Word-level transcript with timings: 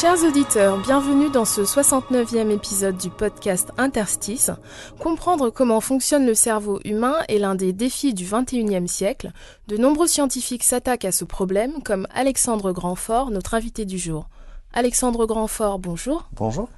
Chers 0.00 0.22
auditeurs, 0.22 0.78
bienvenue 0.78 1.28
dans 1.28 1.44
ce 1.44 1.62
69e 1.62 2.50
épisode 2.50 2.96
du 2.96 3.10
podcast 3.10 3.72
Interstice. 3.78 4.52
Comprendre 5.00 5.50
comment 5.50 5.80
fonctionne 5.80 6.24
le 6.24 6.34
cerveau 6.34 6.78
humain 6.84 7.16
est 7.26 7.38
l'un 7.38 7.56
des 7.56 7.72
défis 7.72 8.14
du 8.14 8.24
21e 8.24 8.86
siècle. 8.86 9.32
De 9.66 9.76
nombreux 9.76 10.06
scientifiques 10.06 10.62
s'attaquent 10.62 11.04
à 11.06 11.10
ce 11.10 11.24
problème, 11.24 11.82
comme 11.82 12.06
Alexandre 12.14 12.70
Grandfort, 12.70 13.32
notre 13.32 13.54
invité 13.54 13.86
du 13.86 13.98
jour. 13.98 14.28
Alexandre 14.72 15.26
Grandfort, 15.26 15.80
bonjour. 15.80 16.28
Bonjour. 16.36 16.68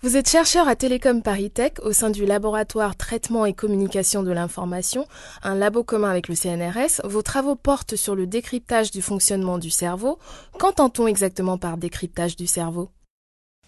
Vous 0.00 0.16
êtes 0.16 0.28
chercheur 0.28 0.68
à 0.68 0.76
Télécom 0.76 1.22
Paris 1.22 1.50
Tech 1.50 1.72
au 1.82 1.92
sein 1.92 2.10
du 2.10 2.24
laboratoire 2.24 2.94
Traitement 2.94 3.44
et 3.46 3.52
Communication 3.52 4.22
de 4.22 4.30
l'information, 4.30 5.08
un 5.42 5.56
labo 5.56 5.82
commun 5.82 6.08
avec 6.08 6.28
le 6.28 6.36
CNRS. 6.36 7.00
Vos 7.02 7.22
travaux 7.22 7.56
portent 7.56 7.96
sur 7.96 8.14
le 8.14 8.28
décryptage 8.28 8.92
du 8.92 9.02
fonctionnement 9.02 9.58
du 9.58 9.70
cerveau. 9.70 10.20
Qu'entend-on 10.56 11.08
exactement 11.08 11.58
par 11.58 11.78
décryptage 11.78 12.36
du 12.36 12.46
cerveau? 12.46 12.90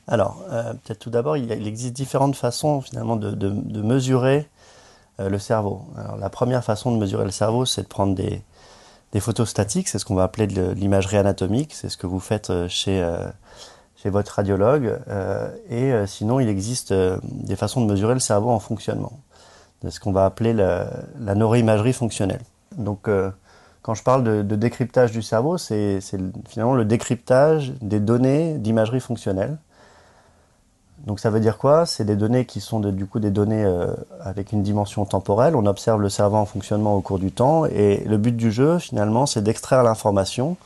Alors, 0.07 0.45
euh, 0.53 0.73
peut-être 0.75 1.01
tout 1.01 1.11
d'abord, 1.11 1.37
il, 1.37 1.51
existe 1.51 1.95
différentes 1.95 2.37
façons 2.37 2.81
finalement 2.81 3.17
de, 3.17 3.83
mesurer 3.83 4.49
euh, 5.19 5.29
le 5.29 5.39
cerveau. 5.41 5.83
La 6.21 6.31
première 6.31 6.63
façon 6.63 6.93
de 6.93 6.99
mesurer 6.99 7.25
le 7.25 7.33
cerveau, 7.33 7.65
c'est 7.65 7.83
de 7.83 7.89
prendre 7.89 8.15
des, 8.15 8.41
photos 9.19 9.49
statiques, 9.49 9.89
c'est 9.89 9.99
ce 9.99 10.05
qu'on 10.05 10.15
va 10.15 10.23
appeler 10.23 10.47
de 10.47 10.71
l'imagerie 10.71 11.17
anatomique, 11.17 11.75
c'est 11.75 11.89
ce 11.89 11.97
que 11.97 12.07
vous 12.07 12.21
faites 12.21 12.51
euh, 12.51 12.69
chez, 12.69 13.05
chez 14.03 14.11
votre 14.11 14.33
radiologue. 14.35 14.99
euh, 15.09 15.51
et 15.69 15.93
euh, 15.93 16.07
sinon, 16.07 16.41
il 16.41 16.49
existe 16.49 16.93
euh, 16.93 17.19
des 17.23 17.57
façons 17.57 17.85
de 17.85 17.91
mesurer 17.91 18.15
le 18.15 18.21
cerveau 18.21 18.51
en 18.51 18.59
fonctionnement, 18.61 19.13
de 19.83 19.91
ce 19.91 20.01
qu'on 20.01 20.13
va 20.13 20.25
appeler 20.25 20.53
la, 20.53 20.89
la 21.21 21.35
neuroimagerie 21.35 21.93
fonctionnelle. 21.93 22.41
Donc, 22.77 23.09
quand 23.83 23.95
je 23.95 24.03
parle 24.03 24.23
de, 24.23 24.57
décryptage 24.57 25.11
du 25.11 25.23
cerveau, 25.23 25.59
c'est 25.59 26.01
c'est 26.01 26.19
le- 26.19 26.33
finalement 26.49 26.75
le 26.75 26.85
décryptage 26.85 27.73
des 27.81 27.99
données 27.99 28.59
d'imagerie 28.59 29.01
fonctionnelle. 29.01 29.57
Donc 31.07 31.19
ça 31.19 31.31
veut 31.31 31.41
dire 31.41 31.57
quoi? 31.57 31.87
C'est 31.87 32.05
des 32.05 32.15
données 32.15 32.45
qui 32.45 32.61
sont 32.61 32.79
du 32.79 33.07
coup 33.07 33.21
des 33.21 33.31
données 33.31 33.65
avec 34.21 34.53
une 34.53 34.63
dimension 34.63 35.07
temporelle. 35.07 35.57
On 35.57 35.65
observe 35.65 36.01
le 36.01 36.11
cerveau 36.11 36.37
en 36.37 36.45
fonctionnement 36.45 36.95
au 36.95 37.01
cours 37.01 37.19
du 37.19 37.33
temps 37.33 37.65
et 37.65 38.05
le 38.05 38.19
but 38.19 38.37
du 38.37 38.53
jeu 38.53 38.79
finalement 38.79 39.25
c'est 39.25 39.43
d'extraire 39.43 39.83
l'information 39.83 40.59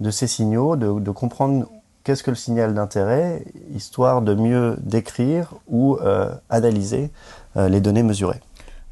de 0.00 0.10
ces 0.10 0.26
signaux, 0.26 0.76
de, 0.76 1.00
de 1.00 1.10
comprendre 1.10 1.66
qu'est-ce 2.04 2.22
que 2.22 2.30
le 2.30 2.36
signal 2.36 2.74
d'intérêt, 2.74 3.44
histoire 3.74 4.22
de 4.22 4.34
mieux 4.34 4.76
décrire 4.80 5.54
ou 5.68 5.96
euh, 5.96 6.34
analyser 6.48 7.10
euh, 7.56 7.68
les 7.68 7.80
données 7.80 8.02
mesurées? 8.02 8.40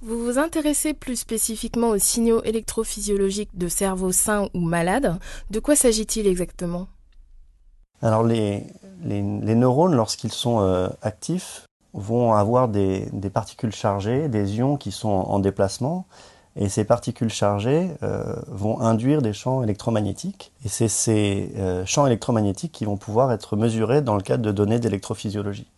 Vous 0.01 0.25
vous 0.25 0.39
intéressez 0.39 0.95
plus 0.95 1.17
spécifiquement 1.17 1.89
aux 1.89 1.99
signaux 1.99 2.43
électrophysiologiques 2.45 3.57
de 3.59 3.69
cerveau 3.69 4.13
sain 4.13 4.49
ou 4.55 4.61
malade? 4.61 5.19
De 5.51 5.59
quoi 5.59 5.75
s'agit-il 5.75 6.27
exactement? 6.27 6.87
Alors 8.01 8.23
les, 8.23 8.65
les, 9.03 9.23
les 9.23 9.55
neurones, 9.57 9.95
lorsqu'ils 9.95 10.33
sont 10.33 10.61
euh, 10.61 10.89
actifs, 11.03 11.65
vont 11.95 12.35
avoir 12.35 12.69
des, 12.69 13.09
des 13.13 13.31
particules 13.31 13.73
chargées, 13.73 14.29
des 14.29 14.57
ions 14.57 14.77
qui 14.77 14.93
sont 14.93 15.09
en, 15.09 15.31
en 15.31 15.39
déplacement, 15.41 16.07
et 16.59 16.69
ces 16.69 16.85
particules 16.85 17.31
chargées 17.31 17.89
euh, 18.03 18.35
vont 18.49 18.81
induire 18.81 19.23
des 19.23 19.33
champs 19.33 19.63
électromagnétiques, 19.63 20.53
et 20.65 20.69
c'est 20.69 20.89
ces 20.89 21.53
euh, 21.57 21.87
champs 21.87 22.05
électromagnétiques 22.05 22.73
qui 22.73 22.85
vont 22.85 22.97
pouvoir 22.97 23.31
être 23.31 23.57
mesurés 23.57 24.03
dans 24.03 24.17
le 24.17 24.23
cadre 24.23 24.43
de 24.43 24.51
données 24.51 24.81
d'électrophysiologie. 24.81 25.69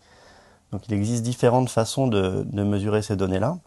Donc 0.72 0.83
il 0.89 0.95
existe 0.95 1.22
différentes 1.22 1.69
façons 1.69 2.06
de, 2.06 2.47
mesurer 2.53 3.03
ces 3.03 3.15
données-là. 3.15 3.59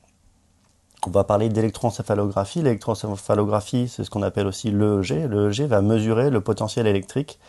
On 1.06 1.12
va 1.12 1.24
parler 1.24 1.50
d'électroencéphalographie. 1.50 2.62
L'électroencéphalographie, 2.62 3.90
c'est 3.90 4.04
ce 4.04 4.10
qu'on 4.10 4.24
appelle 4.24 4.48
aussi 4.48 4.72
l'EEG. 4.72 5.30
L'EEG 5.30 5.68
va 5.68 5.82
mesurer 5.82 6.30
le 6.30 6.42
potentiel 6.42 6.88
électrique 6.88 7.40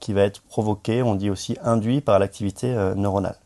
qui 0.00 0.12
va 0.12 0.22
être 0.22 0.40
provoqué, 0.42 1.02
on 1.02 1.14
dit 1.14 1.30
aussi 1.30 1.56
induit 1.62 2.00
par 2.00 2.18
l'activité 2.18 2.74
euh, 2.74 2.94
neuronale. 2.94 3.36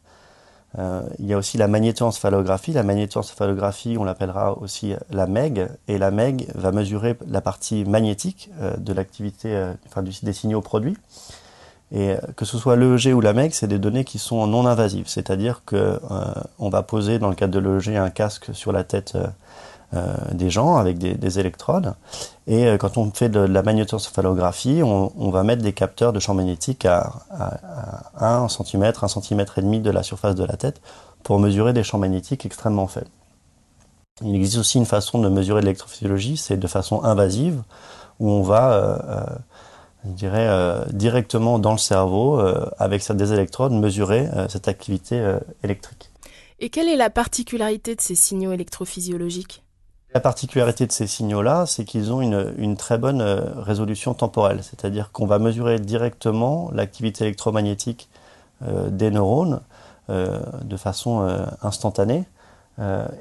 Euh, 0.79 1.03
il 1.19 1.27
y 1.27 1.33
a 1.33 1.39
aussi 1.39 1.57
la 1.57 1.69
magnétoencéphalographie. 1.69 2.73
La 2.73 2.83
magnétoencéphalographie, 2.83 3.97
on 3.99 4.05
l'appellera 4.05 4.59
aussi 4.59 4.95
la 5.11 5.27
MEG, 5.27 5.69
et 5.89 5.99
la 5.99 6.11
MEG 6.11 6.49
va 6.55 6.73
mesurer 6.73 7.17
la 7.29 7.41
partie 7.41 7.85
magnétique 7.85 8.51
euh, 8.61 8.77
de 8.77 8.93
l'activité, 8.93 9.55
euh, 9.55 9.73
enfin 9.87 10.03
des 10.03 10.33
signaux 10.33 10.61
produits. 10.61 10.97
Et 11.93 12.15
que 12.35 12.45
ce 12.45 12.59
soit 12.59 12.75
l'EEG 12.75 13.15
ou 13.15 13.21
la 13.21 13.33
MEG, 13.35 13.53
c'est 13.53 13.69
des 13.69 13.79
données 13.79 14.05
qui 14.05 14.19
sont 14.19 14.47
non 14.49 14.67
invasives, 14.67 15.07
c'est-à-dire 15.07 15.63
que 15.65 16.01
on 16.59 16.69
va 16.69 16.83
poser 16.83 17.21
dans 17.21 17.29
le 17.29 17.37
cadre 17.37 17.53
de 17.53 17.61
l'EEG 17.61 17.97
un 17.97 18.11
casque 18.11 18.53
sur 18.53 18.73
la 18.73 18.83
tête 18.83 19.17
des 20.33 20.51
gens 20.51 20.77
avec 20.77 20.99
des, 20.99 21.15
des 21.15 21.39
électrodes. 21.39 21.95
Et 22.47 22.67
euh, 22.67 22.77
quand 22.77 22.97
on 22.97 23.11
fait 23.11 23.29
de, 23.29 23.41
la 23.41 23.63
magnétoencéphalographie, 23.63 24.83
on, 24.83 25.31
va 25.31 25.43
mettre 25.43 25.63
des 25.63 25.73
capteurs 25.73 26.13
de 26.13 26.21
champ 26.21 26.35
magnétique 26.35 26.85
à, 26.85 27.13
à, 27.31 28.11
à 28.17 28.37
1 28.37 28.49
cm, 28.49 28.93
1 29.01 29.09
cm 29.09 29.45
et 29.57 29.61
demi 29.63 29.81
de 29.81 29.91
la 29.91 30.03
surface 30.03 30.35
de 30.35 30.45
la 30.45 30.57
tête 30.57 30.81
pour 31.23 31.39
mesurer 31.39 31.73
des 31.73 31.83
champs 31.83 31.99
magnétiques 31.99 32.45
extrêmement 32.47 32.87
faibles. 32.87 33.11
Il 34.23 34.35
existe 34.37 34.59
aussi 34.59 34.79
une 34.79 34.87
façon 34.87 35.19
de 35.19 35.29
mesurer 35.29 35.61
l'électrophysiologie, 35.61 36.37
c'est 36.37 36.57
de 36.57 36.67
façon 36.69 37.03
invasive, 37.03 37.63
où 38.21 38.31
on 38.31 38.43
va, 38.43 38.73
euh, 38.73 38.99
euh, 39.09 39.25
je 40.05 40.11
dirais, 40.13 40.47
euh, 40.47 40.85
directement 40.93 41.59
dans 41.59 41.73
le 41.73 41.79
cerveau, 41.79 42.39
euh, 42.39 42.71
avec 42.79 43.11
des 43.11 43.33
électrodes, 43.33 43.73
mesurer 43.73 44.29
euh, 44.29 44.49
cette 44.49 44.69
activité 44.69 45.19
euh, 45.19 45.41
électrique. 45.65 46.11
Et 46.61 46.71
quelle 46.71 46.89
est 46.89 46.97
la 46.97 47.11
particularité 47.11 47.97
de 47.97 48.01
ces 48.01 48.15
signaux 48.15 48.53
électrophysiologiques? 48.53 49.64
La 50.15 50.21
particularité 50.21 50.87
de 50.87 50.93
ces 50.93 51.09
signaux-là, 51.09 51.67
c'est 51.67 51.85
qu'ils 51.85 52.13
ont 52.13 52.21
une, 52.21 52.77
très 52.77 52.99
bonne 52.99 53.21
euh, 53.21 53.41
résolution 53.57 54.15
temporelle, 54.15 54.61
c'est-à-dire 54.63 55.11
qu'on 55.11 55.27
va 55.27 55.41
mesurer 55.41 55.81
directement 55.81 56.71
l'activité 56.73 57.25
électromagnétique 57.25 58.09
euh, 58.63 58.91
des 58.91 59.11
neurones 59.11 59.61
euh, 60.11 60.39
de 60.63 60.77
façon 60.77 61.29
instantanée. 61.63 62.25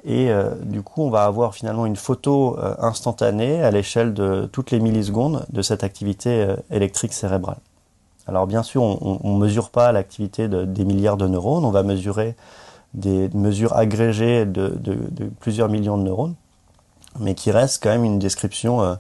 Et 0.03 0.31
du 0.63 0.81
coup, 0.81 1.03
on 1.03 1.11
va 1.11 1.25
avoir 1.25 1.53
finalement 1.53 1.85
une 1.85 1.95
photo 1.95 2.57
instantanée 2.79 3.63
à 3.63 3.69
l'échelle 3.69 4.15
de 4.15 4.49
toutes 4.51 4.71
les 4.71 4.79
millisecondes 4.79 5.45
de 5.51 5.61
cette 5.61 5.83
activité 5.83 6.47
électrique 6.71 7.13
cérébrale. 7.13 7.59
Alors 8.25 8.47
bien 8.47 8.63
sûr, 8.63 8.81
on 8.81 9.35
ne 9.35 9.37
mesure 9.37 9.69
pas 9.69 9.91
l'activité 9.91 10.47
de, 10.47 10.65
des 10.65 10.85
milliards 10.85 11.17
de 11.17 11.27
neurones, 11.27 11.65
on 11.65 11.69
va 11.69 11.83
mesurer 11.83 12.35
des 12.95 13.29
mesures 13.35 13.77
agrégées 13.77 14.47
de 14.47 14.73
plusieurs 15.39 15.69
millions 15.69 15.99
de 15.99 16.03
neurones 16.03 16.33
mais 17.19 17.35
qui 17.35 17.51
reste 17.51 17.81
quand 17.83 17.89
même 17.89 18.03
une 18.03 18.19
description 18.19 18.81
euh, 18.81 18.95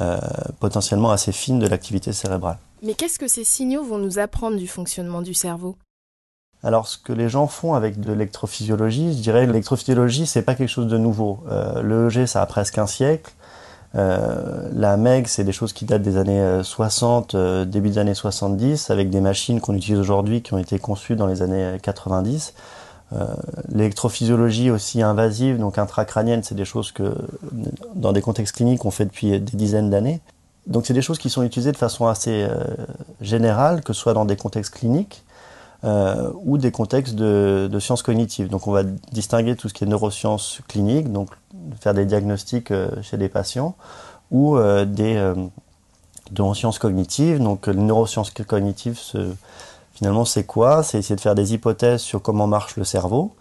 euh, 0.00 0.18
potentiellement 0.60 1.10
assez 1.10 1.32
fine 1.32 1.58
de 1.58 1.66
l'activité 1.66 2.12
cérébrale. 2.12 2.58
Mais 2.82 2.94
qu'est-ce 2.94 3.18
que 3.18 3.28
ces 3.28 3.44
signaux 3.44 3.84
vont 3.84 3.98
nous 3.98 4.18
apprendre 4.18 4.56
du 4.56 4.66
fonctionnement 4.66 5.22
du 5.22 5.34
cerveau? 5.34 5.76
Alors, 6.62 6.86
ce 6.86 6.98
que 6.98 7.12
les 7.12 7.28
gens 7.28 7.46
font 7.46 7.74
avec 7.74 8.00
de 8.00 8.12
l'électrophysiologie, 8.12 9.14
je 9.14 9.22
dirais, 9.22 9.46
l'électrophysiologie, 9.46 10.26
c'est 10.26 10.42
pas 10.42 10.54
quelque 10.54 10.68
chose 10.68 10.88
de 10.88 10.98
nouveau. 10.98 11.40
Euh, 11.50 11.82
L'EEG, 11.82 12.26
ça 12.26 12.42
a 12.42 12.46
presque 12.46 12.76
un 12.78 12.86
siècle. 12.86 13.32
Euh, 13.96 14.68
la 14.74 14.96
MEG, 14.96 15.26
c'est 15.26 15.42
des 15.42 15.52
choses 15.52 15.72
qui 15.72 15.84
datent 15.84 16.02
des 16.02 16.16
années 16.16 16.62
60, 16.62 17.34
euh, 17.34 17.64
début 17.64 17.88
des 17.88 17.98
années 17.98 18.14
70, 18.14 18.90
avec 18.90 19.10
des 19.10 19.20
machines 19.20 19.60
qu'on 19.60 19.74
utilise 19.74 19.98
aujourd'hui, 19.98 20.42
qui 20.42 20.52
ont 20.52 20.58
été 20.58 20.78
conçues 20.78 21.16
dans 21.16 21.26
les 21.26 21.42
années 21.42 21.78
90. 21.82 22.54
Euh, 23.12 23.26
L'électrophysiologie 23.68 24.70
aussi 24.70 25.02
invasive, 25.02 25.58
donc 25.58 25.78
intracrânienne, 25.78 26.42
c'est 26.42 26.54
des 26.54 26.64
choses 26.64 26.92
que 26.92 27.14
dans 27.94 28.12
des 28.12 28.20
contextes 28.20 28.54
cliniques 28.54 28.84
on 28.84 28.90
fait 28.90 29.06
depuis 29.06 29.30
des 29.30 29.56
dizaines 29.56 29.90
d'années. 29.90 30.20
Donc 30.66 30.86
c'est 30.86 30.94
des 30.94 31.02
choses 31.02 31.18
qui 31.18 31.30
sont 31.30 31.42
utilisées 31.42 31.72
de 31.72 31.76
façon 31.76 32.06
assez 32.06 32.46
euh, 32.48 32.64
générale, 33.20 33.82
que 33.82 33.92
ce 33.92 34.00
soit 34.00 34.14
dans 34.14 34.24
des 34.24 34.36
contextes 34.36 34.74
cliniques 34.74 35.24
euh, 35.84 36.30
ou 36.44 36.58
des 36.58 36.70
contextes 36.70 37.14
de, 37.14 37.78
sciences 37.80 38.02
cognitives. 38.02 38.48
Donc 38.48 38.66
on 38.66 38.72
va 38.72 38.84
distinguer 38.84 39.56
tout 39.56 39.68
ce 39.68 39.74
qui 39.74 39.84
est 39.84 39.86
neurosciences 39.86 40.60
cliniques, 40.68 41.10
donc 41.10 41.30
faire 41.80 41.94
des 41.94 42.04
diagnostics 42.04 42.72
chez 43.02 43.16
des 43.16 43.28
patients, 43.28 43.74
ou 44.30 44.58
des 44.86 45.34
neurosciences 46.36 46.78
cognitives. 46.78 47.42
Donc 47.42 47.66
les 47.66 47.74
neurosciences 47.74 48.30
cognitives 48.30 48.98
se 48.98 49.34
Finalement, 50.00 50.24
c'est 50.24 50.44
quoi? 50.44 50.82
C'est 50.82 50.96
essayer 50.96 51.14
de 51.14 51.20
faire 51.20 51.34
des 51.34 51.52
hypothèses 51.52 52.00
sur 52.00 52.22
comment 52.22 52.46
marche 52.46 52.76
le 52.76 52.84
cerveau 52.84 53.32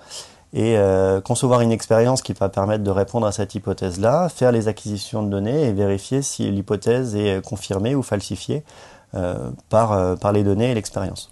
et 0.51 0.75
euh, 0.77 1.21
concevoir 1.21 1.61
une 1.61 1.71
expérience 1.71 2.21
qui 2.21 2.33
va 2.33 2.49
permettre 2.49 2.83
de 2.83 2.91
répondre 2.91 3.25
à 3.25 3.31
cette 3.31 3.55
hypothèse-là, 3.55 4.27
faire 4.27 4.51
les 4.51 4.67
acquisitions 4.67 5.23
de 5.23 5.29
données 5.29 5.67
et 5.67 5.71
vérifier 5.71 6.21
si 6.21 6.51
l'hypothèse 6.51 7.15
est 7.15 7.41
confirmée 7.45 7.95
ou 7.95 8.03
falsifiée 8.03 8.65
euh, 9.13 9.51
par, 9.69 9.93
euh, 9.93 10.17
par 10.17 10.33
les 10.33 10.43
données 10.43 10.71
et 10.71 10.73
l'expérience. 10.73 11.31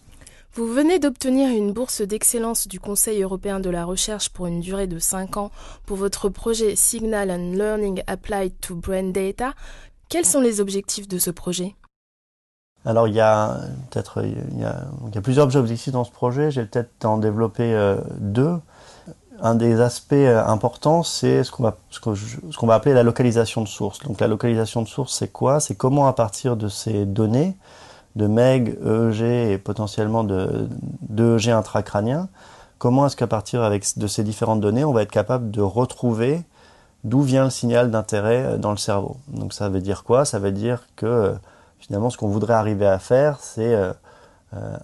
Vous 0.54 0.66
venez 0.66 0.98
d'obtenir 0.98 1.50
une 1.50 1.74
bourse 1.74 2.02
d'excellence 2.02 2.70
du 2.70 2.80
Conseil 2.80 3.22
européen 3.22 3.60
de 3.60 3.70
la 3.70 3.84
recherche 3.84 4.30
pour 4.30 4.48
une 4.48 4.62
durée 4.62 4.88
de 4.88 4.98
5 4.98 5.36
ans 5.36 5.52
pour 5.86 5.98
votre 5.98 6.30
projet 6.30 6.78
Signal 6.78 7.32
and 7.32 7.52
Learning 7.52 8.02
Applied 8.08 8.54
to 8.62 8.76
Brain 8.76 9.12
Data. 9.12 9.52
Quels 10.08 10.26
sont 10.26 10.40
les 10.40 10.62
objectifs 10.62 11.10
de 11.10 11.20
ce 11.20 11.32
projet? 11.32 11.76
Alors 12.88 13.10
il 13.10 13.14
y 13.14 13.20
a 13.20 13.58
peut-être 13.92 14.24
il 14.24 14.62
y 14.62 14.64
a, 14.64 15.22
plusieurs 15.22 15.54
objectifs 15.58 15.92
dans 15.92 16.06
ce 16.06 16.12
projet. 16.12 16.52
J'ai 16.52 16.64
peut-être 16.64 17.04
en 17.04 17.18
développé 17.18 17.74
euh, 17.74 17.98
deux. 18.18 18.56
Un 19.42 19.56
des 19.56 19.82
aspects 19.82 20.14
euh, 20.14 20.42
importants, 20.46 21.04
c'est 21.04 21.44
ce 21.44 21.52
qu'on 21.52 21.64
va 21.64 21.76
ce 21.90 22.00
qu'on 22.00 22.66
va 22.66 22.76
appeler 22.76 22.96
la 22.96 23.04
localisation 23.04 23.62
de 23.62 23.68
source. 23.68 24.00
Donc 24.00 24.22
la 24.22 24.28
localisation 24.28 24.82
de 24.82 24.88
source, 24.88 25.14
c'est 25.14 25.28
quoi? 25.28 25.60
C'est 25.60 25.76
comment 25.76 26.08
à 26.08 26.14
partir 26.14 26.56
de 26.56 26.70
ces 26.70 27.06
données 27.06 27.58
de 28.16 28.26
MEG, 28.26 28.80
EEG 28.82 29.22
et 29.52 29.58
potentiellement 29.58 30.24
de 30.24 30.70
d'EEG 31.10 31.50
intracrânien, 31.50 32.30
comment 32.78 33.06
est-ce 33.06 33.18
qu'à 33.18 33.28
partir 33.28 33.64
avec, 33.64 33.98
de 33.98 34.08
ces 34.08 34.24
différentes 34.24 34.62
données, 34.62 34.86
on 34.86 34.94
va 34.94 35.02
être 35.02 35.12
capable 35.12 35.52
de 35.52 35.62
retrouver 35.62 36.42
d'où 37.04 37.22
vient 37.22 37.44
le 37.44 37.50
signal 37.50 37.92
d'intérêt 37.92 38.44
euh, 38.46 38.58
dans 38.58 38.72
le 38.72 38.78
cerveau? 38.78 39.18
Donc 39.28 39.52
ça 39.52 39.68
veut 39.68 39.82
dire 39.82 40.06
quoi? 40.06 40.24
Ça 40.24 40.40
veut 40.40 40.54
dire 40.54 40.84
que 40.96 41.36
finalement 41.80 42.10
ce 42.10 42.18
qu'on 42.18 42.28
voudrait 42.28 42.54
arriver 42.54 42.88
à 42.88 43.00
faire, 43.00 43.40
c'est 43.40 43.74
euh, 43.74 43.94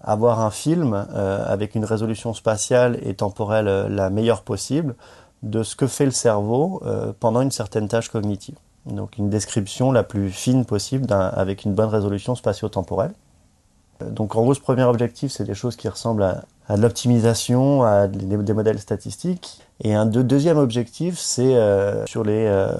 avoir 0.04 0.42
un 0.42 0.52
film 0.52 0.94
avec 0.94 1.76
une 1.76 1.86
résolution 1.86 2.34
spatiale 2.34 3.00
et 3.02 3.14
temporelle 3.14 3.88
la 3.88 4.10
meilleure 4.10 4.42
possible 4.42 4.96
de 5.42 5.64
ce 5.64 5.76
que 5.76 5.88
fait 5.88 6.06
le 6.06 6.12
cerveau 6.12 6.84
pendant 7.22 7.42
une 7.42 7.52
certaine 7.52 7.88
tâche 7.88 8.10
cognitive. 8.10 8.56
Donc 8.86 9.18
une 9.18 9.30
description 9.30 9.94
la 9.94 10.04
plus 10.04 10.32
fine 10.32 10.66
possible 10.66 11.08
avec 11.12 11.64
une 11.64 11.74
bonne 11.74 11.90
résolution 11.90 12.36
spatio-temporelle. 12.36 13.14
Donc 14.02 14.36
en 14.36 14.42
gros, 14.42 14.54
ce 14.54 14.60
premier 14.60 14.84
objectif, 14.84 15.32
c'est 15.32 15.44
des 15.44 15.54
choses 15.54 15.76
qui 15.76 15.88
ressemblent 15.88 16.24
à, 16.24 16.76
de 16.76 16.82
l'optimisation, 16.82 17.84
à 17.84 18.08
des, 18.08 18.54
modèles 18.54 18.80
statistiques. 18.80 19.62
Et 19.84 19.94
un 19.94 20.06
de, 20.06 20.22
deuxième 20.22 20.58
objectif, 20.58 21.18
c'est 21.18 21.56
euh, 21.56 22.06
sur 22.06 22.24
les, 22.24 22.46
euh, 22.48 22.74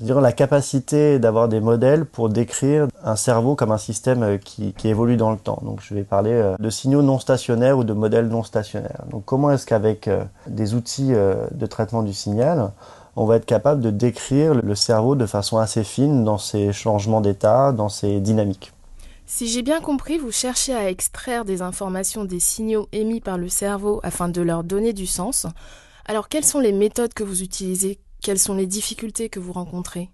dire 0.00 0.20
la 0.20 0.32
capacité 0.32 1.18
d'avoir 1.18 1.48
des 1.48 1.60
modèles 1.60 2.04
pour 2.04 2.28
décrire 2.28 2.86
un 3.02 3.16
cerveau 3.16 3.56
comme 3.56 3.72
un 3.72 3.78
système 3.78 4.22
euh, 4.22 4.38
qui, 4.38 4.72
qui, 4.72 4.88
évolue 4.88 5.16
dans 5.16 5.30
le 5.30 5.38
temps. 5.38 5.60
Donc 5.62 5.80
je 5.82 5.94
vais 5.94 6.04
parler 6.04 6.32
euh, 6.32 6.56
de 6.58 6.70
signaux 6.70 7.02
non 7.02 7.18
stationnaires 7.18 7.78
ou 7.78 7.84
de 7.84 7.92
modèles 7.92 8.28
non 8.28 8.42
stationnaires. 8.42 9.04
Donc 9.10 9.24
comment 9.24 9.50
est-ce 9.50 9.66
qu'avec 9.66 10.08
euh, 10.08 10.24
des 10.46 10.74
outils 10.74 11.12
de 11.12 11.66
traitement 11.66 12.02
du 12.02 12.12
signal, 12.12 12.70
on 13.16 13.24
va 13.26 13.36
être 13.36 13.46
capable 13.46 13.80
de 13.80 13.90
décrire 13.90 14.54
le 14.54 14.74
cerveau 14.74 15.16
de 15.16 15.26
façon 15.26 15.58
assez 15.58 15.84
fine 15.84 16.24
dans 16.24 16.38
ses 16.38 16.72
changements 16.72 17.20
d'état, 17.20 17.72
dans 17.72 17.88
ses 17.88 18.20
dynamiques? 18.20 18.72
Si 19.26 19.48
j'ai 19.48 19.62
bien 19.62 19.80
compris, 19.80 20.18
vous 20.18 20.32
cherchez 20.32 20.74
à 20.74 20.88
extraire 20.88 21.44
des 21.44 21.60
informations 21.60 22.24
des 22.24 22.40
signaux 22.40 22.88
émis 22.92 23.20
par 23.20 23.36
le 23.36 23.48
cerveau 23.48 24.00
afin 24.02 24.28
de 24.28 24.40
leur 24.40 24.64
donner 24.64 24.92
du 24.92 25.06
sens. 25.06 25.46
Alors 26.06 26.28
quelles 26.28 26.44
sont 26.44 26.60
les 26.60 26.72
méthodes 26.72 27.12
que 27.12 27.24
vous 27.24 27.42
utilisez 27.42 27.98
Quelles 28.22 28.38
sont 28.38 28.54
les 28.54 28.66
difficultés 28.66 29.28
que 29.28 29.40
vous 29.40 29.52
rencontrez? 29.52 30.10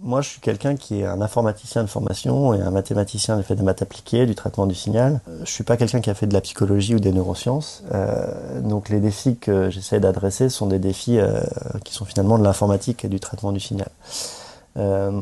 Moi, 0.00 0.20
je 0.20 0.28
suis 0.28 0.40
quelqu'un 0.40 0.76
qui 0.76 1.00
est 1.00 1.06
un 1.06 1.20
informaticien 1.20 1.82
de 1.82 1.88
formation 1.88 2.54
et 2.54 2.60
un 2.60 2.70
mathématicien 2.70 3.36
de 3.36 3.42
fait 3.42 3.56
de 3.56 3.62
maths 3.62 3.82
appliquées, 3.82 4.26
du 4.26 4.34
traitement 4.34 4.66
du 4.66 4.74
signal. 4.74 5.20
Je 5.44 5.50
suis 5.50 5.64
pas 5.64 5.76
quelqu'un 5.76 6.00
qui 6.00 6.10
a 6.10 6.14
fait 6.14 6.26
de 6.26 6.34
la 6.34 6.40
psychologie 6.40 6.94
ou 6.94 7.00
des 7.00 7.10
neurosciences. 7.10 7.82
Euh, 7.92 8.60
donc, 8.60 8.90
les 8.90 9.00
défis 9.00 9.36
que 9.36 9.70
j'essaie 9.70 9.98
d'adresser 9.98 10.50
sont 10.50 10.66
des 10.66 10.78
défis 10.78 11.18
euh, 11.18 11.40
qui 11.84 11.94
sont 11.94 12.04
finalement 12.04 12.38
de 12.38 12.44
l'informatique 12.44 13.04
et 13.04 13.08
du 13.08 13.18
traitement 13.18 13.50
du 13.50 13.60
signal. 13.60 13.90
Euh, 14.76 15.20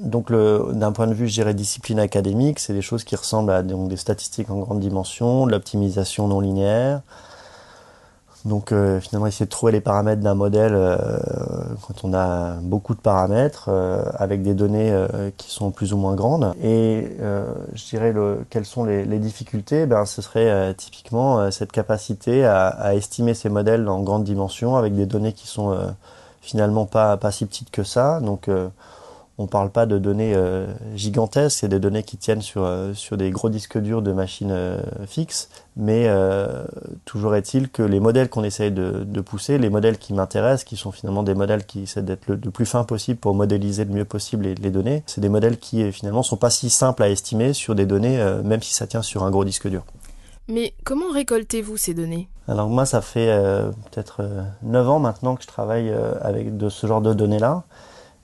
donc 0.00 0.30
d'un 0.30 0.92
point 0.92 1.06
de 1.06 1.14
vue, 1.14 1.26
je 1.26 1.34
dirais, 1.34 1.54
discipline 1.54 1.98
académique, 1.98 2.58
c'est 2.58 2.74
des 2.74 2.82
choses 2.82 3.02
qui 3.02 3.16
ressemblent 3.16 3.50
à 3.50 3.62
donc, 3.62 3.88
des 3.88 3.96
statistiques 3.96 4.50
en 4.50 4.58
grande 4.58 4.80
dimension, 4.80 5.46
de 5.46 5.52
l'optimisation 5.52 6.28
non 6.28 6.40
linéaire. 6.40 7.00
Donc 8.46 8.70
euh, 8.70 9.00
finalement, 9.00 9.26
essayer 9.26 9.44
de 9.44 9.50
trouver 9.50 9.72
les 9.72 9.80
paramètres 9.80 10.22
d'un 10.22 10.36
modèle 10.36 10.72
euh, 10.74 10.96
quand 11.86 12.04
on 12.04 12.14
a 12.14 12.54
beaucoup 12.62 12.94
de 12.94 13.00
paramètres 13.00 13.66
euh, 13.68 14.04
avec 14.14 14.42
des 14.42 14.54
données 14.54 14.92
euh, 14.92 15.30
qui 15.36 15.50
sont 15.50 15.72
plus 15.72 15.92
ou 15.92 15.96
moins 15.96 16.14
grandes. 16.14 16.54
Et 16.62 17.08
euh, 17.20 17.44
je 17.74 17.84
dirais 17.86 18.12
le, 18.12 18.46
quelles 18.48 18.64
sont 18.64 18.84
les, 18.84 19.04
les 19.04 19.18
difficultés? 19.18 19.86
Ben, 19.86 20.06
Ce 20.06 20.22
serait 20.22 20.48
euh, 20.48 20.72
typiquement 20.72 21.50
cette 21.50 21.72
capacité 21.72 22.44
à, 22.44 22.68
à, 22.68 22.94
estimer 22.94 23.34
ces 23.34 23.48
modèles 23.48 23.88
en 23.88 24.00
grande 24.02 24.22
dimension 24.22 24.76
avec 24.76 24.94
des 24.94 25.06
données 25.06 25.32
qui 25.32 25.48
sont 25.48 25.76
finalement 26.40 26.86
pas, 26.86 27.16
pas 27.16 27.32
si 27.32 27.46
petites 27.46 27.70
que 27.70 27.82
ça. 27.82 28.20
Donc 28.20 28.48
on 29.38 29.46
parle 29.46 29.70
pas 29.70 29.84
de 29.84 29.98
données 29.98 30.32
euh, 30.34 30.66
gigantesques, 30.94 31.58
c'est 31.60 31.68
des 31.68 31.78
données 31.78 32.02
qui 32.02 32.16
tiennent 32.16 32.40
sur, 32.40 32.64
euh, 32.64 32.94
sur 32.94 33.16
des 33.16 33.30
gros 33.30 33.50
disques 33.50 33.78
durs 33.78 34.00
de 34.00 34.12
machines 34.12 34.50
euh, 34.50 34.80
fixes, 35.06 35.50
mais 35.76 36.08
toujours 37.04 37.34
est-il 37.34 37.68
que 37.68 37.82
les 37.82 38.00
modèles 38.00 38.30
qu'on 38.30 38.44
essaye 38.44 38.70
de, 38.70 39.04
de, 39.04 39.20
pousser, 39.20 39.58
les 39.58 39.68
modèles 39.68 39.98
qui 39.98 40.14
m'intéressent, 40.14 40.64
qui 40.64 40.76
sont 40.76 40.90
finalement 40.90 41.22
des 41.22 41.34
modèles 41.34 41.66
qui 41.66 41.82
essaient 41.82 42.02
d'être 42.02 42.26
le, 42.28 42.40
le, 42.42 42.50
plus 42.50 42.64
fin 42.64 42.84
possible 42.84 43.18
pour 43.18 43.34
modéliser 43.34 43.84
le 43.84 43.92
mieux 43.92 44.04
possible 44.06 44.44
les, 44.44 44.54
les 44.54 44.70
données, 44.70 45.02
c'est 45.06 45.20
des 45.20 45.28
modèles 45.28 45.58
qui 45.58 45.92
finalement 45.92 46.22
sont 46.22 46.38
pas 46.38 46.48
si 46.48 46.70
simples 46.70 47.02
à 47.02 47.10
estimer 47.10 47.52
sur 47.52 47.74
des 47.74 47.84
données, 47.84 48.18
même 48.42 48.62
si 48.62 48.72
ça 48.72 48.86
tient 48.86 49.02
sur 49.02 49.24
un 49.24 49.30
gros 49.30 49.44
disque 49.44 49.68
dur. 49.68 49.84
Mais 50.48 50.72
comment 50.84 51.10
récoltez-vous 51.12 51.76
ces 51.76 51.92
données? 51.92 52.28
Alors 52.48 52.68
moi, 52.68 52.86
ça 52.86 53.02
fait 53.02 53.28
peut-être 53.90 54.22
9 54.62 54.88
ans 54.88 54.98
maintenant 54.98 55.36
que 55.36 55.42
je 55.42 55.48
travaille 55.48 55.92
avec 56.22 56.56
de 56.56 56.70
ce 56.70 56.86
genre 56.86 57.02
de 57.02 57.12
données-là. 57.12 57.64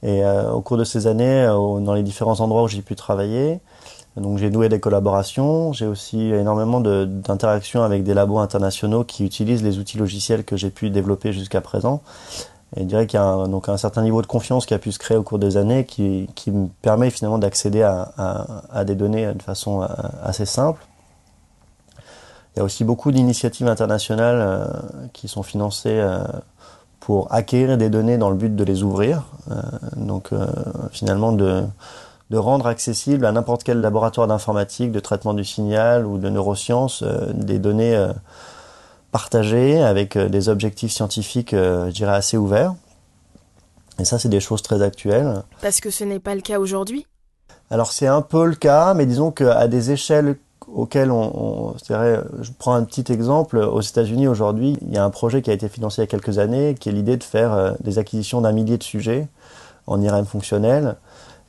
Et 0.02 0.24
euh, 0.24 0.50
au 0.50 0.60
cours 0.60 0.76
de 0.76 0.84
ces 0.84 1.06
années, 1.06 1.42
euh, 1.42 1.80
dans 1.80 1.94
les 1.94 2.02
différents 2.02 2.40
endroits 2.40 2.64
où 2.64 2.68
j'ai 2.68 2.82
pu 2.82 2.96
travailler, 2.96 3.60
donc 4.16 4.38
j'ai 4.38 4.50
noué 4.50 4.68
des 4.68 4.80
collaborations, 4.80 5.72
j'ai 5.72 5.86
aussi 5.86 6.32
énormément 6.32 6.80
d'interactions 6.80 7.82
avec 7.82 8.02
des 8.02 8.12
labos 8.12 8.38
internationaux 8.38 9.04
qui 9.04 9.24
utilisent 9.24 9.62
les 9.62 9.78
outils 9.78 9.96
logiciels 9.96 10.44
que 10.44 10.56
j'ai 10.56 10.70
pu 10.70 10.90
développer 10.90 11.32
jusqu'à 11.32 11.60
présent. 11.60 12.02
Et 12.76 12.80
je 12.80 12.86
dirais 12.86 13.06
qu'il 13.06 13.18
y 13.18 13.22
a 13.22 13.26
un, 13.26 13.48
donc 13.48 13.68
un 13.68 13.76
certain 13.76 14.02
niveau 14.02 14.20
de 14.20 14.26
confiance 14.26 14.66
qui 14.66 14.74
a 14.74 14.78
pu 14.78 14.92
se 14.92 14.98
créer 14.98 15.16
au 15.16 15.22
cours 15.22 15.38
des 15.38 15.56
années 15.56 15.84
qui, 15.84 16.28
me 16.48 16.66
permet 16.82 17.10
finalement 17.10 17.38
d'accéder 17.38 17.82
à, 17.82 18.12
à, 18.70 18.84
des 18.84 18.94
données 18.94 19.32
de 19.32 19.42
façon 19.42 19.82
euh, 19.82 19.86
assez 20.22 20.46
simple. 20.46 20.84
Il 22.54 22.58
y 22.58 22.60
a 22.60 22.64
aussi 22.64 22.84
beaucoup 22.84 23.12
d'initiatives 23.12 23.68
internationales 23.68 24.68
qui 25.14 25.26
sont 25.26 25.42
financées 25.42 26.06
pour 27.00 27.32
acquérir 27.32 27.78
des 27.78 27.88
données 27.88 28.18
dans 28.18 28.28
le 28.28 28.36
but 28.36 28.54
de 28.54 28.62
les 28.62 28.82
ouvrir. 28.82 29.24
Euh, 29.52 29.60
donc 29.96 30.32
euh, 30.32 30.46
finalement 30.90 31.32
de, 31.32 31.62
de 32.30 32.36
rendre 32.36 32.66
accessible 32.66 33.26
à 33.26 33.32
n'importe 33.32 33.64
quel 33.64 33.80
laboratoire 33.80 34.26
d'informatique, 34.26 34.92
de 34.92 35.00
traitement 35.00 35.34
du 35.34 35.44
signal 35.44 36.06
ou 36.06 36.18
de 36.18 36.28
neurosciences 36.28 37.02
euh, 37.02 37.32
des 37.32 37.58
données 37.58 38.08
partagées 39.10 39.82
avec 39.82 40.16
des 40.16 40.48
objectifs 40.48 40.92
scientifiques, 40.92 41.50
je 41.52 41.90
dirais, 41.90 42.14
assez 42.14 42.38
ouverts. 42.38 42.74
Et 43.98 44.06
ça, 44.06 44.18
c'est 44.18 44.30
des 44.30 44.40
choses 44.40 44.62
très 44.62 44.80
actuelles. 44.80 45.42
Parce 45.60 45.80
que 45.80 45.90
ce 45.90 46.04
n'est 46.04 46.18
pas 46.18 46.34
le 46.34 46.40
cas 46.40 46.58
aujourd'hui? 46.58 47.06
Alors 47.70 47.92
c'est 47.92 48.06
un 48.06 48.22
peu 48.22 48.46
le 48.46 48.54
cas, 48.54 48.94
mais 48.94 49.06
disons 49.06 49.30
qu'à 49.30 49.66
des 49.68 49.92
échelles 49.92 50.36
auquel 50.68 51.10
on, 51.10 51.74
je 51.88 52.50
prends 52.58 52.74
un 52.74 52.84
petit 52.84 53.12
exemple, 53.12 53.58
aux 53.58 53.80
États-Unis 53.80 54.28
aujourd'hui, 54.28 54.76
il 54.82 54.92
y 54.92 54.98
a 54.98 55.04
un 55.04 55.10
projet 55.10 55.42
qui 55.42 55.50
a 55.50 55.52
été 55.52 55.68
financé 55.68 56.02
il 56.02 56.04
y 56.04 56.08
a 56.08 56.08
quelques 56.08 56.38
années, 56.38 56.74
qui 56.78 56.88
est 56.88 56.92
l'idée 56.92 57.16
de 57.16 57.24
faire 57.24 57.52
euh, 57.52 57.72
des 57.80 57.98
acquisitions 57.98 58.40
d'un 58.40 58.52
millier 58.52 58.78
de 58.78 58.82
sujets 58.82 59.28
en 59.86 60.00
IRM 60.00 60.24
fonctionnel. 60.24 60.96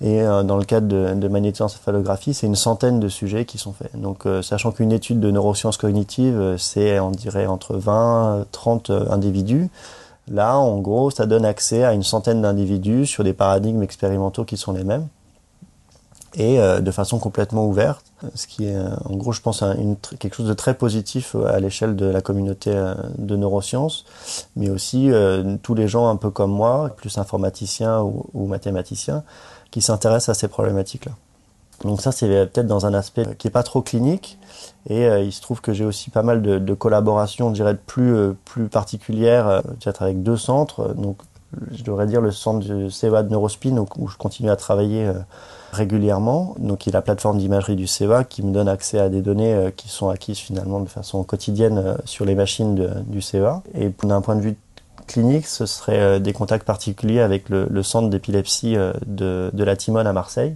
Et 0.01 0.22
euh, 0.22 0.43
dans 0.43 0.58
le 0.58 0.65
cadre 0.65 0.88
de, 0.88 1.13
de 1.13 1.27
magnétoencéphalographie, 1.27 2.34
c'est 2.34 2.48
une 2.48 2.55
centaine 2.55 3.00
de 3.00 3.08
sujets 3.08 3.46
qui 3.46 3.58
sont 3.58 3.72
faits. 3.72 3.96
Donc, 3.96 4.25
euh, 4.25 4.41
sachant 4.41 4.72
qu'une 4.72 4.91
étude 4.91 5.20
de 5.20 5.32
neurosciences 5.32 5.77
cognitives, 5.77 6.55
c'est, 6.58 7.00
on 7.00 7.12
dirait, 7.12 7.46
entre 7.46 7.75
20 7.75 8.46
30 8.51 8.89
euh, 8.89 9.10
individus. 9.10 9.70
Là, 10.29 10.58
en 10.58 10.79
gros, 10.79 11.10
ça 11.10 11.25
donne 11.25 11.46
accès 11.46 11.84
à 11.84 11.93
une 11.93 12.03
centaine 12.03 12.41
d'individus 12.41 13.05
sur 13.05 13.24
des 13.24 13.34
paradigmes 13.34 13.82
expérimentaux 13.82 14.43
qui 14.43 14.58
sont 14.58 14.74
les 14.74 14.84
mêmes 14.84 15.08
et 16.35 16.59
euh, 16.59 16.79
de 16.79 16.91
façon 16.91 17.19
complètement 17.19 17.65
ouverte, 17.67 18.05
ce 18.35 18.47
qui 18.47 18.65
est 18.65 18.75
euh, 18.75 18.89
en 19.05 19.15
gros 19.15 19.31
je 19.31 19.41
pense 19.41 19.63
quelque 20.19 20.35
chose 20.35 20.47
de 20.47 20.53
très 20.53 20.73
positif 20.73 21.35
euh, 21.35 21.45
à 21.45 21.59
l'échelle 21.59 21.95
de 21.95 22.05
la 22.05 22.21
communauté 22.21 22.73
de 23.17 23.35
neurosciences, 23.35 24.05
mais 24.55 24.69
aussi 24.69 25.11
tous 25.61 25.75
les 25.75 25.87
gens 25.87 26.09
un 26.09 26.15
peu 26.15 26.29
comme 26.29 26.51
moi, 26.51 26.91
plus 26.95 27.17
informaticiens 27.17 28.01
ou, 28.01 28.47
mathématiciens, 28.47 29.23
qui 29.71 29.81
s'intéressent 29.81 30.29
à 30.29 30.39
ces 30.39 30.47
problématiques-là. 30.47 31.11
Donc 31.83 32.01
ça 32.01 32.11
c'est 32.11 32.27
peut-être 32.27 32.67
dans 32.67 32.85
un 32.85 32.93
aspect 32.93 33.35
qui 33.37 33.47
est 33.47 33.51
pas 33.51 33.63
trop 33.63 33.81
clinique 33.81 34.37
et 34.89 35.05
il 35.21 35.31
se 35.31 35.41
trouve 35.41 35.61
que 35.61 35.73
j'ai 35.73 35.85
aussi 35.85 36.09
pas 36.09 36.23
mal 36.23 36.41
de, 36.41 36.59
de 36.59 36.73
collaborations, 36.73 37.49
je 37.49 37.55
dirais 37.55 37.75
plus 37.75 38.33
plus 38.45 38.67
particulières, 38.67 39.61
peut-être 39.63 40.01
avec 40.01 40.23
deux 40.23 40.37
centres. 40.37 40.93
Donc 40.93 41.17
je 41.72 41.83
devrais 41.83 42.07
dire 42.07 42.22
le 42.22 42.31
centre 42.31 42.60
du 42.60 42.91
CEA 42.91 43.24
de 43.24 43.29
Neurospin 43.29 43.77
où, 43.98 44.07
je 44.07 44.17
continue 44.17 44.50
à 44.50 44.55
travailler 44.55 45.12
régulièrement, 45.74 46.55
donc 46.60 46.79
qui 46.79 46.89
est 46.89 46.93
la 46.93 47.01
plateforme 47.01 47.38
d'imagerie 47.38 47.75
du 47.75 47.88
CEA 47.88 48.24
qui 48.24 48.43
me 48.43 48.51
donne 48.51 48.69
accès 48.69 49.00
à 49.00 49.10
des 49.10 49.22
données 49.22 49.53
euh, 49.53 49.72
qui 49.75 49.89
sont 49.89 50.10
acquises 50.10 50.38
finalement 50.38 50.79
de 50.79 50.88
façon 50.88 51.24
quotidienne 51.24 51.77
euh, 51.77 51.95
sur 52.05 52.25
les 52.25 52.36
machines 52.36 53.03
du 53.07 53.22
CEA. 53.22 53.62
Et 53.74 53.91
d'un 54.03 54.22
point 54.22 54.36
de 54.36 54.41
vue 54.41 54.55
clinique, 55.07 55.48
ce 55.48 55.65
serait 55.65 56.00
euh, 56.00 56.19
des 56.19 56.31
contacts 56.31 56.65
particuliers 56.65 57.19
avec 57.19 57.50
le, 57.50 57.83
centre 57.83 58.10
d'épilepsie 58.10 58.77
de, 59.05 59.51
la 59.53 59.75
Timone 59.75 60.07
à 60.07 60.13
Marseille, 60.13 60.55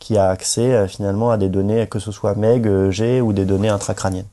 qui 0.00 0.18
a 0.18 0.28
accès 0.28 0.86
finalement 0.86 1.30
à 1.30 1.38
des 1.38 1.48
données, 1.48 1.86
que 1.86 1.98
ce 1.98 2.12
soit 2.12 2.34
MEG, 2.34 2.90
G 2.90 3.22
ou 3.22 3.32
des 3.32 3.46
données 3.46 3.70
intracrâniennes. 3.70 4.26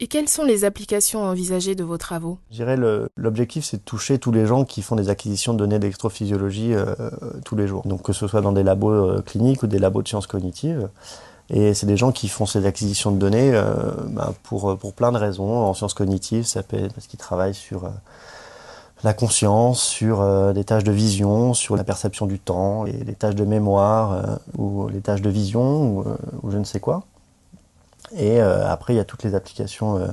Et 0.00 0.08
quelles 0.08 0.28
sont 0.28 0.42
les 0.42 0.64
applications 0.64 1.22
envisagées 1.22 1.76
de 1.76 1.84
vos 1.84 1.98
travaux? 1.98 2.38
Je 2.50 2.56
dirais 2.56 2.76
l'objectif 3.16 3.64
c'est 3.64 3.76
de 3.76 3.82
toucher 3.82 4.18
tous 4.18 4.32
les 4.32 4.46
gens 4.46 4.64
qui 4.64 4.82
font 4.82 4.96
des 4.96 5.08
acquisitions 5.08 5.52
de 5.52 5.58
données 5.58 5.78
d'électrophysiologie 5.78 6.74
euh, 6.74 6.94
tous 7.44 7.54
les 7.54 7.68
jours. 7.68 7.82
Donc 7.86 8.02
que 8.02 8.12
ce 8.12 8.26
soit 8.26 8.40
dans 8.40 8.52
des 8.52 8.64
labos 8.64 8.90
euh, 8.90 9.22
cliniques 9.22 9.62
ou 9.62 9.66
des 9.68 9.78
labos 9.78 10.02
de 10.02 10.08
sciences 10.08 10.26
cognitives. 10.26 10.88
Et 11.50 11.74
c'est 11.74 11.86
des 11.86 11.96
gens 11.96 12.10
qui 12.10 12.28
font 12.28 12.46
ces 12.46 12.66
acquisitions 12.66 13.12
de 13.12 13.18
données 13.18 13.52
euh, 13.54 13.92
bah, 14.08 14.32
pour, 14.42 14.76
pour 14.78 14.94
plein 14.94 15.12
de 15.12 15.18
raisons. 15.18 15.58
En 15.58 15.74
sciences 15.74 15.94
cognitives, 15.94 16.44
ça 16.44 16.62
peut 16.62 16.76
être 16.76 16.94
parce 16.94 17.06
qu'ils 17.06 17.20
travaillent 17.20 17.54
sur 17.54 17.88
la 19.04 19.12
conscience, 19.12 19.82
sur 19.82 20.54
des 20.54 20.64
tâches 20.64 20.84
de 20.84 20.90
vision, 20.90 21.52
sur 21.52 21.76
la 21.76 21.84
perception 21.84 22.26
du 22.26 22.38
temps, 22.38 22.84
des 22.84 23.14
tâches 23.14 23.34
de 23.34 23.44
mémoire 23.44 24.38
ou 24.56 24.88
les 24.88 25.02
tâches 25.02 25.20
de 25.20 25.28
vision 25.28 25.98
ou 26.42 26.50
je 26.50 26.56
ne 26.56 26.64
sais 26.64 26.80
quoi. 26.80 27.04
Et 28.16 28.40
euh, 28.40 28.68
après, 28.70 28.94
il 28.94 28.96
y 28.96 29.00
a 29.00 29.04
toutes 29.04 29.22
les 29.24 29.34
applications 29.34 29.98
euh, 29.98 30.06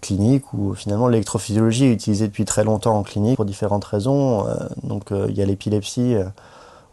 cliniques 0.00 0.52
où 0.52 0.74
finalement 0.74 1.08
l'électrophysiologie 1.08 1.86
est 1.86 1.92
utilisée 1.92 2.26
depuis 2.26 2.44
très 2.44 2.64
longtemps 2.64 2.96
en 2.96 3.02
clinique 3.02 3.36
pour 3.36 3.44
différentes 3.44 3.84
raisons. 3.84 4.46
Euh, 4.46 4.54
donc 4.82 5.12
euh, 5.12 5.26
il 5.28 5.36
y 5.36 5.42
a 5.42 5.46
l'épilepsie 5.46 6.14
euh, 6.14 6.24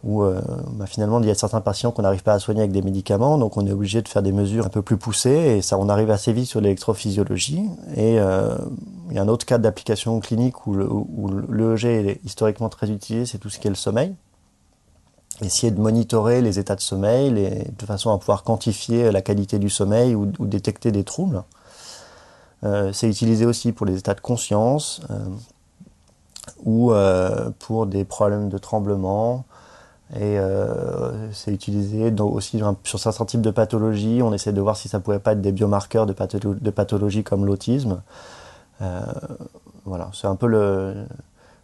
où 0.03 0.23
bah, 0.23 0.85
finalement 0.85 1.19
il 1.19 1.27
y 1.27 1.29
a 1.29 1.35
certains 1.35 1.59
patients 1.59 1.91
qu'on 1.91 2.03
n'arrive 2.03 2.23
pas 2.23 2.31
à 2.31 2.39
soigner 2.39 2.61
avec 2.61 2.71
des 2.71 2.81
médicaments, 2.81 3.37
donc 3.37 3.57
on 3.57 3.67
est 3.67 3.73
obligé 3.73 4.01
de 4.01 4.07
faire 4.07 4.21
des 4.21 4.31
mesures 4.31 4.65
un 4.65 4.69
peu 4.69 4.81
plus 4.81 4.95
poussées 4.95 5.57
et 5.57 5.61
ça 5.61 5.77
on 5.77 5.89
arrive 5.89 6.09
assez 6.09 6.31
vite 6.31 6.45
sur 6.45 6.61
l'électrophysiologie. 6.61 7.65
Et 7.97 8.13
il 8.13 8.15
y 9.15 9.19
a 9.19 9.21
un 9.21 9.27
autre 9.27 9.45
cas 9.45 9.57
d'application 9.57 10.17
clinique 10.21 10.65
où 10.67 10.73
le- 10.73 10.87
où 10.89 11.27
l'EEG 11.49 11.85
est 11.85 12.21
historiquement 12.23 12.69
très 12.69 12.89
utilisé, 12.89 13.25
c'est 13.25 13.39
tout 13.39 13.49
ce 13.49 13.59
qui 13.59 13.67
est 13.67 13.71
le 13.71 13.75
sommeil 13.75 14.15
essayer 15.41 15.71
de 15.71 15.79
monitorer 15.79 16.41
les 16.41 16.59
états 16.59 16.75
de 16.75 16.81
sommeil 16.81 17.31
de 17.77 17.85
façon 17.85 18.11
à 18.11 18.17
pouvoir 18.17 18.43
quantifier 18.43 19.11
la 19.11 19.21
qualité 19.21 19.59
du 19.59 19.69
sommeil 19.69 20.15
ou, 20.15 20.25
détecter 20.39 20.91
des 20.91 21.03
troubles. 21.03 21.43
Euh, 22.63 22.91
c'est 22.91 23.07
utilisé 23.07 23.45
aussi 23.45 23.71
pour 23.71 23.85
les 23.85 23.97
états 23.97 24.13
de 24.13 24.19
conscience 24.19 25.01
euh, 25.09 25.17
ou 26.63 26.91
euh, 26.91 27.51
pour 27.59 27.85
des 27.85 28.03
problèmes 28.03 28.49
de 28.49 28.57
tremblement. 28.57 29.45
Et 30.19 30.39
c'est 31.33 31.51
utilisé 31.53 32.11
aussi 32.19 32.59
sur 32.83 32.99
certains 32.99 33.25
types 33.25 33.43
de 33.43 33.51
pathologies. 33.51 34.23
On 34.23 34.33
essaie 34.33 34.51
de 34.51 34.59
voir 34.59 34.75
si 34.75 34.89
ça 34.89 34.99
pouvait 34.99 35.19
pas 35.19 35.33
être 35.33 35.41
des 35.41 35.51
biomarqueurs 35.51 36.07
de, 36.07 36.13
patholo- 36.13 36.59
de 36.59 36.69
pathologies 36.71 37.23
comme 37.23 37.45
l'autisme. 37.45 38.01
Voilà, 39.85 40.09
c'est 40.13 40.25
un 40.25 40.35
peu 40.35 40.47
le, 40.47 41.05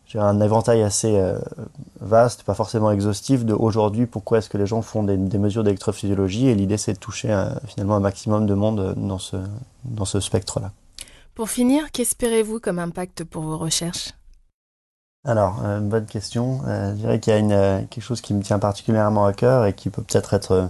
j'ai 0.05 0.19
un 0.19 0.39
éventail 0.39 0.83
assez 0.83 1.17
euh, 1.17 1.39
vaste, 1.99 2.43
pas 2.43 2.53
forcément 2.53 2.91
exhaustif, 2.91 3.45
de 3.45 3.53
aujourd'hui 3.53 4.05
pourquoi 4.05 4.37
est-ce 4.37 4.49
que 4.49 4.57
les 4.57 4.67
gens 4.67 4.81
font 4.81 5.03
des, 5.03 5.17
des 5.17 5.37
mesures 5.37 5.63
d'électrophysiologie 5.63 6.47
et 6.47 6.55
l'idée 6.55 6.77
c'est 6.77 6.93
de 6.93 6.99
toucher 6.99 7.31
euh, 7.31 7.49
finalement 7.67 7.95
un 7.95 8.01
maximum 8.01 8.45
de 8.45 8.53
monde 8.53 8.79
euh, 8.79 8.93
dans 8.95 9.19
ce, 9.19 9.37
dans 9.83 10.05
ce 10.05 10.19
spectre-là. 10.19 10.71
Pour 11.33 11.49
finir, 11.49 11.91
qu'espérez-vous 11.91 12.59
comme 12.59 12.79
impact 12.79 13.25
pour 13.25 13.43
vos 13.43 13.57
recherches? 13.57 14.13
Alors, 15.25 15.61
euh, 15.65 15.79
bonne 15.79 16.05
question. 16.05 16.61
Euh, 16.67 16.91
je 16.91 16.97
dirais 16.97 17.19
qu'il 17.19 17.33
y 17.33 17.35
a 17.35 17.39
une, 17.39 17.51
euh, 17.51 17.81
quelque 17.89 18.03
chose 18.03 18.21
qui 18.21 18.33
me 18.33 18.43
tient 18.43 18.59
particulièrement 18.59 19.25
à 19.25 19.33
cœur 19.33 19.65
et 19.65 19.73
qui 19.73 19.89
peut 19.89 20.03
peut-être 20.03 20.35
être 20.35 20.69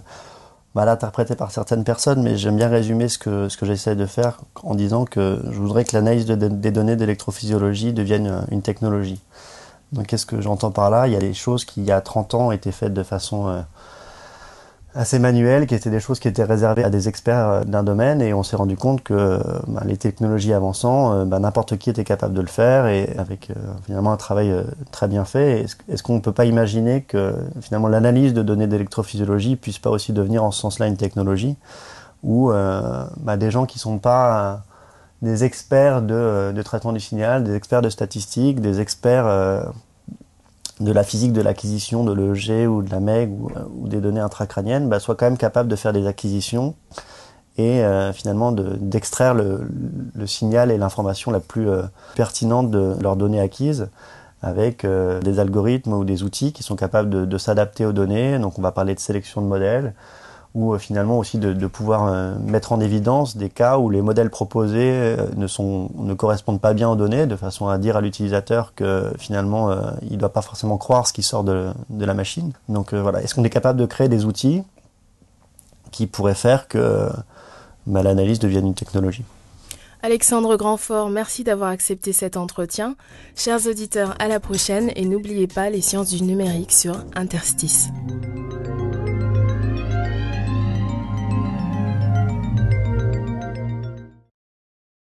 mal 0.75 0.89
interprété 0.89 1.35
par 1.35 1.51
certaines 1.51 1.83
personnes, 1.85 2.21
mais 2.21 2.37
j'aime 2.37 2.57
bien 2.57 2.67
résumer 2.67 3.07
ce 3.07 3.17
que, 3.17 3.47
j'essaie 3.61 3.95
de 3.95 4.05
faire 4.05 4.41
en 4.63 4.75
disant 4.75 5.05
que 5.05 5.41
je 5.49 5.57
voudrais 5.57 5.85
que 5.85 5.95
l'analyse 5.95 6.25
de- 6.25 6.35
de- 6.35 6.49
des 6.49 6.71
données 6.71 6.97
d'électrophysiologie 6.97 7.93
devienne 7.93 8.27
euh, 8.27 8.41
une 8.51 8.61
technologie. 8.61 9.21
Donc 9.93 10.07
qu'est-ce 10.07 10.25
que 10.25 10.41
j'entends 10.41 10.71
par 10.71 10.89
là? 10.89 11.07
Il 11.07 11.13
y 11.13 11.15
a 11.15 11.19
des 11.19 11.33
choses 11.33 11.63
qui, 11.63 11.81
il 11.81 11.87
y 11.87 11.91
a 11.91 12.01
30 12.01 12.33
ans, 12.33 12.51
étaient 12.51 12.73
faites 12.73 12.93
de 12.93 13.03
façon 13.03 13.47
euh, 13.47 13.61
assez 14.95 15.19
manuelle, 15.19 15.67
qui 15.67 15.75
étaient 15.75 15.89
des 15.89 15.99
choses 15.99 16.19
qui 16.19 16.27
étaient 16.27 16.43
réservées 16.43 16.83
à 16.83 16.89
des 16.89 17.09
experts 17.09 17.49
euh, 17.49 17.63
d'un 17.63 17.83
domaine, 17.83 18.21
et 18.21 18.33
on 18.33 18.43
s'est 18.43 18.55
rendu 18.55 18.77
compte 18.77 19.03
que 19.03 19.13
euh, 19.13 19.39
bah, 19.67 19.83
les 19.85 19.97
technologies 19.97 20.53
avançant, 20.53 21.13
euh, 21.13 21.25
bah, 21.25 21.39
n'importe 21.39 21.77
qui 21.77 21.89
était 21.89 22.05
capable 22.05 22.33
de 22.33 22.41
le 22.41 22.47
faire, 22.47 22.87
et 22.87 23.13
avec 23.17 23.51
finalement 23.85 24.11
un 24.11 24.17
travail 24.17 24.53
très 24.91 25.07
bien 25.07 25.25
fait. 25.25 25.65
Est-ce 25.89 26.03
qu'on 26.03 26.15
ne 26.15 26.19
peut 26.19 26.31
pas 26.31 26.45
imaginer 26.45 27.01
que 27.01 27.35
finalement 27.61 27.87
l'analyse 27.87 28.33
de 28.33 28.41
données 28.41 28.67
d'électrophysiologie 28.67 29.55
puisse 29.57 29.79
pas 29.79 29.89
aussi 29.89 30.13
devenir 30.13 30.43
en 30.43 30.51
ce 30.51 30.61
sens-là 30.61 30.87
une 30.87 30.97
technologie, 30.97 31.57
où 32.23 32.49
bah, 32.49 33.37
des 33.37 33.51
gens 33.51 33.65
qui 33.65 33.79
sont 33.79 33.99
pas 33.99 34.63
des 35.21 35.43
experts 35.43 36.01
de, 36.01 36.51
de 36.53 36.61
traitement 36.61 36.93
du 36.93 36.99
signal, 36.99 37.43
des 37.43 37.55
experts 37.55 37.81
de 37.81 37.89
statistiques, 37.89 38.61
des 38.61 38.79
experts 38.79 39.27
de 40.79 40.91
la 40.91 41.03
physique 41.03 41.31
de 41.33 41.41
l'acquisition 41.41 42.03
de 42.03 42.11
l'EEG 42.13 42.67
ou 42.69 42.81
de 42.81 42.89
la 42.91 42.99
MEG 42.99 43.31
ou, 43.31 43.49
euh, 43.55 43.61
ou 43.81 43.87
des 43.87 44.01
données 44.01 44.19
intracrâniennes, 44.19 44.89
bah, 44.89 44.99
soient 44.99 45.15
quand 45.15 45.25
même 45.25 45.37
capables 45.37 45.69
de 45.69 45.75
faire 45.75 45.93
des 45.93 46.05
acquisitions 46.07 46.75
et 47.57 47.83
euh, 47.85 48.11
finalement 48.11 48.51
de- 48.51 48.75
d'extraire 48.79 49.33
le, 49.33 49.61
le 50.13 50.27
signal 50.27 50.71
et 50.71 50.77
l'information 50.77 51.31
la 51.31 51.39
plus 51.39 51.69
euh, 51.69 51.83
pertinente 52.15 52.69
de 52.71 52.95
leurs 53.01 53.15
données 53.15 53.39
acquises 53.39 53.87
avec 54.41 54.83
euh, 54.83 55.21
des 55.21 55.39
algorithmes 55.39 55.93
ou 55.93 56.03
des 56.03 56.23
outils 56.23 56.51
qui 56.51 56.61
sont 56.63 56.75
capables 56.75 57.09
de, 57.09 57.25
de 57.25 57.37
s'adapter 57.37 57.85
aux 57.85 57.93
données. 57.93 58.37
Donc 58.39 58.59
on 58.59 58.61
va 58.61 58.71
parler 58.73 58.93
de 58.93 58.99
sélection 58.99 59.41
de 59.41 59.47
modèles 59.47 59.93
ou 60.55 60.73
euh, 60.73 60.79
finalement 60.79 61.19
aussi 61.19 61.37
de, 61.37 61.67
pouvoir 61.67 62.07
euh, 62.07 62.33
mettre 62.39 62.71
en 62.71 62.79
évidence 62.79 63.37
des 63.37 63.49
cas 63.49 63.77
où 63.77 63.89
les 63.89 64.01
modèles 64.01 64.29
proposés 64.29 64.91
euh, 64.93 65.17
ne, 65.35 65.47
sont, 65.47 65.91
ne 65.95 66.13
correspondent 66.13 66.61
pas 66.61 66.73
bien 66.73 66.89
aux 66.89 66.95
données, 66.95 67.27
de 67.27 67.35
façon 67.35 67.67
à 67.67 67.77
dire 67.77 67.97
à 67.97 68.01
l'utilisateur 68.01 68.73
que 68.73 69.11
finalement 69.19 69.75
il 70.01 70.13
ne 70.13 70.17
doit 70.17 70.31
pas 70.31 70.41
forcément 70.41 70.77
croire 70.77 71.07
ce 71.07 71.13
qui 71.13 71.21
sort 71.21 71.43
de, 71.43 71.67
de 71.89 72.05
la 72.05 72.13
machine. 72.13 72.53
Donc 72.69 72.93
voilà, 72.93 73.21
est-ce 73.21 73.35
qu'on 73.35 73.43
est 73.43 73.49
capable 73.49 73.79
de 73.79 73.85
créer 73.85 74.07
des 74.07 74.25
outils 74.25 74.63
qui 75.91 76.07
pourraient 76.07 76.33
faire 76.33 76.67
que 76.67 77.09
bah, 77.85 78.01
l'analyse 78.01 78.39
devienne 78.39 78.67
une 78.67 78.73
technologie? 78.73 79.25
Alexandre 80.01 80.55
Grandfort, 80.55 81.09
merci 81.09 81.43
d'avoir 81.43 81.69
accepté 81.69 82.13
cet 82.13 82.37
entretien. 82.37 82.95
Chers 83.35 83.67
auditeurs, 83.67 84.15
à 84.19 84.27
la 84.27 84.39
prochaine 84.39 84.91
et 84.95 85.03
n'oubliez 85.03 85.47
pas 85.47 85.69
les 85.69 85.81
sciences 85.81 86.09
du 86.09 86.23
numérique 86.23 86.71
sur 86.71 86.95
Interstice. 87.15 87.89